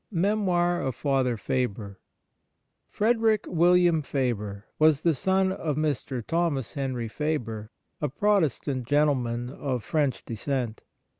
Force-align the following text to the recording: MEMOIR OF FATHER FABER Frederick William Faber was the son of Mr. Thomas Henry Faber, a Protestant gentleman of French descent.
MEMOIR 0.09 0.79
OF 0.79 0.95
FATHER 0.95 1.37
FABER 1.37 1.99
Frederick 2.89 3.45
William 3.47 4.01
Faber 4.01 4.65
was 4.79 5.03
the 5.03 5.13
son 5.13 5.51
of 5.51 5.77
Mr. 5.77 6.25
Thomas 6.25 6.73
Henry 6.73 7.07
Faber, 7.07 7.69
a 8.01 8.09
Protestant 8.09 8.87
gentleman 8.87 9.51
of 9.51 9.83
French 9.83 10.25
descent. 10.25 10.81